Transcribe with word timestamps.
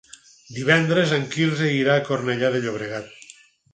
Divendres 0.53 1.13
en 1.17 1.27
Quirze 1.35 1.69
irà 1.81 1.99
a 1.99 2.05
Cornellà 2.09 2.51
de 2.57 2.63
Llobregat. 2.65 3.13